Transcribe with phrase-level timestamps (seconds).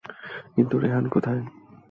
[0.55, 1.41] কিন্তু, রেহান কোথায়?